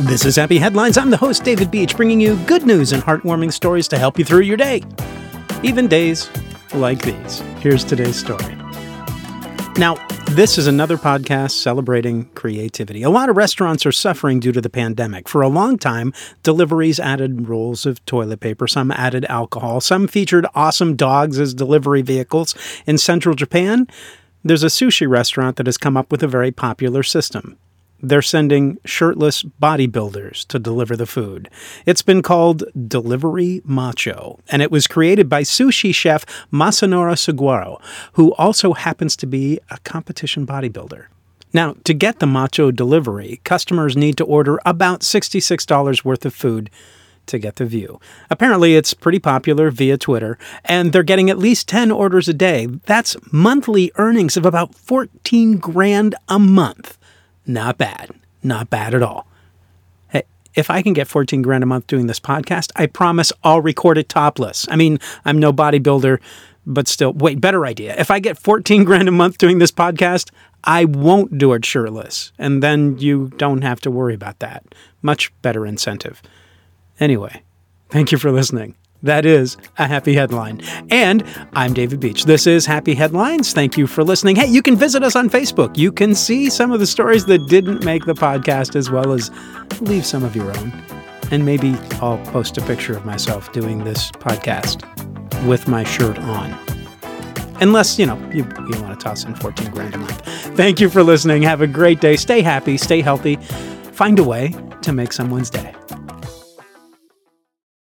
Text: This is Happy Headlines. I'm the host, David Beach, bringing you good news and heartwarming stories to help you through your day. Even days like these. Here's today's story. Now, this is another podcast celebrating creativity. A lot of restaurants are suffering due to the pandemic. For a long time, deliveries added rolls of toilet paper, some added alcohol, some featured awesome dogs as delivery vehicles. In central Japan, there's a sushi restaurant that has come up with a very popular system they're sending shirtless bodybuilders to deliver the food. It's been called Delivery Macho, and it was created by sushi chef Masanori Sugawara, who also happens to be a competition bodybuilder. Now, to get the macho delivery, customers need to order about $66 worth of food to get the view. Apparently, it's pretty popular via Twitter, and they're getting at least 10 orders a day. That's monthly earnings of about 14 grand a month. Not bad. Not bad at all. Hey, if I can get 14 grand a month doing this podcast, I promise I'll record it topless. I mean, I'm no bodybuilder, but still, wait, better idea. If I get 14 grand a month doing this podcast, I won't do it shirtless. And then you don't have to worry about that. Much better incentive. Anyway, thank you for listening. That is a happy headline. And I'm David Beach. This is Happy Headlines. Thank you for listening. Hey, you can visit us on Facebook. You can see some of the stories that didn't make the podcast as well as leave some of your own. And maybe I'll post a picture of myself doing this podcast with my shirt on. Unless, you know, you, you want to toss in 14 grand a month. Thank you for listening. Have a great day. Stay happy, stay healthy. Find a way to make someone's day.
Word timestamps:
This 0.00 0.26
is 0.26 0.36
Happy 0.36 0.58
Headlines. 0.58 0.98
I'm 0.98 1.08
the 1.08 1.16
host, 1.16 1.42
David 1.42 1.70
Beach, 1.70 1.96
bringing 1.96 2.20
you 2.20 2.36
good 2.44 2.66
news 2.66 2.92
and 2.92 3.02
heartwarming 3.02 3.50
stories 3.50 3.88
to 3.88 3.96
help 3.96 4.18
you 4.18 4.26
through 4.26 4.42
your 4.42 4.58
day. 4.58 4.82
Even 5.62 5.88
days 5.88 6.28
like 6.74 7.00
these. 7.00 7.38
Here's 7.60 7.82
today's 7.82 8.16
story. 8.16 8.54
Now, 9.78 9.94
this 10.32 10.58
is 10.58 10.66
another 10.66 10.98
podcast 10.98 11.52
celebrating 11.52 12.26
creativity. 12.34 13.04
A 13.04 13.08
lot 13.08 13.30
of 13.30 13.38
restaurants 13.38 13.86
are 13.86 13.92
suffering 13.92 14.38
due 14.38 14.52
to 14.52 14.60
the 14.60 14.68
pandemic. 14.68 15.30
For 15.30 15.40
a 15.40 15.48
long 15.48 15.78
time, 15.78 16.12
deliveries 16.42 17.00
added 17.00 17.48
rolls 17.48 17.86
of 17.86 18.04
toilet 18.04 18.40
paper, 18.40 18.66
some 18.66 18.90
added 18.90 19.24
alcohol, 19.30 19.80
some 19.80 20.08
featured 20.08 20.46
awesome 20.54 20.94
dogs 20.94 21.40
as 21.40 21.54
delivery 21.54 22.02
vehicles. 22.02 22.54
In 22.86 22.98
central 22.98 23.34
Japan, 23.34 23.88
there's 24.44 24.62
a 24.62 24.66
sushi 24.66 25.08
restaurant 25.08 25.56
that 25.56 25.66
has 25.66 25.78
come 25.78 25.96
up 25.96 26.12
with 26.12 26.22
a 26.22 26.28
very 26.28 26.52
popular 26.52 27.02
system 27.02 27.56
they're 28.00 28.22
sending 28.22 28.78
shirtless 28.84 29.42
bodybuilders 29.42 30.46
to 30.48 30.58
deliver 30.58 30.96
the 30.96 31.06
food. 31.06 31.48
It's 31.86 32.02
been 32.02 32.22
called 32.22 32.64
Delivery 32.88 33.62
Macho, 33.64 34.38
and 34.48 34.62
it 34.62 34.70
was 34.70 34.86
created 34.86 35.28
by 35.28 35.42
sushi 35.42 35.94
chef 35.94 36.26
Masanori 36.52 37.14
Sugawara, 37.14 37.80
who 38.14 38.34
also 38.34 38.72
happens 38.72 39.16
to 39.16 39.26
be 39.26 39.58
a 39.70 39.78
competition 39.78 40.46
bodybuilder. 40.46 41.06
Now, 41.52 41.74
to 41.84 41.94
get 41.94 42.18
the 42.18 42.26
macho 42.26 42.70
delivery, 42.70 43.40
customers 43.44 43.96
need 43.96 44.18
to 44.18 44.24
order 44.24 44.58
about 44.66 45.00
$66 45.00 46.04
worth 46.04 46.26
of 46.26 46.34
food 46.34 46.68
to 47.26 47.38
get 47.38 47.56
the 47.56 47.64
view. 47.64 48.00
Apparently, 48.30 48.76
it's 48.76 48.94
pretty 48.94 49.18
popular 49.18 49.70
via 49.70 49.96
Twitter, 49.96 50.38
and 50.64 50.92
they're 50.92 51.02
getting 51.02 51.30
at 51.30 51.38
least 51.38 51.68
10 51.68 51.90
orders 51.90 52.28
a 52.28 52.34
day. 52.34 52.66
That's 52.66 53.16
monthly 53.32 53.90
earnings 53.96 54.36
of 54.36 54.46
about 54.46 54.74
14 54.74 55.58
grand 55.58 56.14
a 56.28 56.38
month. 56.38 56.98
Not 57.46 57.78
bad. 57.78 58.10
Not 58.42 58.70
bad 58.70 58.94
at 58.94 59.02
all. 59.02 59.26
Hey, 60.08 60.24
if 60.54 60.70
I 60.70 60.82
can 60.82 60.92
get 60.92 61.08
14 61.08 61.42
grand 61.42 61.62
a 61.62 61.66
month 61.66 61.86
doing 61.86 62.06
this 62.06 62.20
podcast, 62.20 62.72
I 62.76 62.86
promise 62.86 63.32
I'll 63.44 63.60
record 63.60 63.98
it 63.98 64.08
topless. 64.08 64.66
I 64.70 64.76
mean, 64.76 64.98
I'm 65.24 65.38
no 65.38 65.52
bodybuilder, 65.52 66.18
but 66.66 66.88
still, 66.88 67.12
wait, 67.12 67.40
better 67.40 67.64
idea. 67.64 67.94
If 67.98 68.10
I 68.10 68.18
get 68.18 68.38
14 68.38 68.84
grand 68.84 69.08
a 69.08 69.12
month 69.12 69.38
doing 69.38 69.58
this 69.58 69.72
podcast, 69.72 70.30
I 70.64 70.84
won't 70.84 71.38
do 71.38 71.52
it 71.52 71.64
shirtless. 71.64 72.32
And 72.38 72.62
then 72.62 72.98
you 72.98 73.28
don't 73.36 73.62
have 73.62 73.80
to 73.82 73.90
worry 73.90 74.14
about 74.14 74.40
that. 74.40 74.64
Much 75.02 75.32
better 75.42 75.64
incentive. 75.64 76.20
Anyway, 76.98 77.42
thank 77.90 78.10
you 78.10 78.18
for 78.18 78.32
listening. 78.32 78.74
That 79.02 79.26
is 79.26 79.56
a 79.78 79.86
happy 79.86 80.14
headline. 80.14 80.62
And 80.90 81.24
I'm 81.52 81.74
David 81.74 82.00
Beach. 82.00 82.24
This 82.24 82.46
is 82.46 82.66
Happy 82.66 82.94
Headlines. 82.94 83.52
Thank 83.52 83.76
you 83.76 83.86
for 83.86 84.02
listening. 84.02 84.36
Hey, 84.36 84.46
you 84.46 84.62
can 84.62 84.76
visit 84.76 85.02
us 85.02 85.14
on 85.14 85.28
Facebook. 85.28 85.76
You 85.76 85.92
can 85.92 86.14
see 86.14 86.50
some 86.50 86.72
of 86.72 86.80
the 86.80 86.86
stories 86.86 87.26
that 87.26 87.46
didn't 87.46 87.84
make 87.84 88.04
the 88.06 88.14
podcast 88.14 88.74
as 88.74 88.90
well 88.90 89.12
as 89.12 89.30
leave 89.80 90.06
some 90.06 90.24
of 90.24 90.34
your 90.34 90.56
own. 90.56 90.72
And 91.30 91.44
maybe 91.44 91.76
I'll 92.00 92.18
post 92.26 92.56
a 92.56 92.62
picture 92.62 92.96
of 92.96 93.04
myself 93.04 93.52
doing 93.52 93.84
this 93.84 94.10
podcast 94.12 94.84
with 95.46 95.68
my 95.68 95.84
shirt 95.84 96.18
on. 96.18 96.58
Unless, 97.60 97.98
you 97.98 98.06
know, 98.06 98.18
you, 98.32 98.46
you 98.68 98.82
want 98.82 98.98
to 98.98 99.04
toss 99.04 99.24
in 99.24 99.34
14 99.34 99.70
grand 99.70 99.94
a 99.94 99.98
month. 99.98 100.20
Thank 100.56 100.80
you 100.80 100.88
for 100.88 101.02
listening. 101.02 101.42
Have 101.42 101.60
a 101.62 101.66
great 101.66 102.00
day. 102.00 102.16
Stay 102.16 102.42
happy, 102.42 102.76
stay 102.76 103.00
healthy. 103.00 103.36
Find 103.92 104.18
a 104.18 104.24
way 104.24 104.54
to 104.82 104.92
make 104.92 105.12
someone's 105.12 105.50
day. 105.50 105.74